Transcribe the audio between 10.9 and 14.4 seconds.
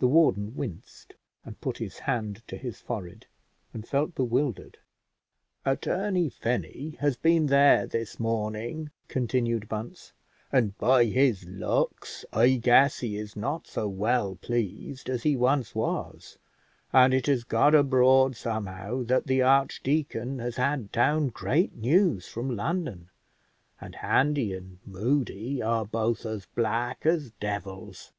his looks I guess he is not so well